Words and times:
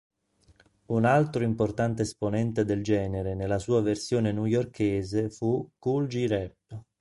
Un 0.93 1.05
altro 1.05 1.43
importante 1.43 2.01
esponente 2.01 2.65
del 2.65 2.81
genere 2.81 3.35
nella 3.35 3.59
sua 3.59 3.83
versione 3.83 4.31
newyorkese 4.31 5.29
fu 5.29 5.73
Kool 5.77 6.07
G 6.07 6.27
Rap. 6.27 6.83